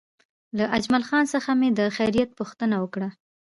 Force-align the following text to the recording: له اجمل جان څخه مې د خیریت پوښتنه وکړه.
له 0.57 0.65
اجمل 0.77 1.03
جان 1.09 1.23
څخه 1.33 1.51
مې 1.59 1.69
د 1.79 1.81
خیریت 1.95 2.29
پوښتنه 2.39 2.75
وکړه. 2.79 3.09